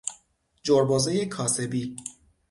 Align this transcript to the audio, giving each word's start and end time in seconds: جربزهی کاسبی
جربزهی 0.63 1.25
کاسبی 1.25 1.95